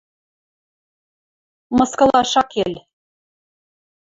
[1.77, 2.73] Мыскылаш ак кел.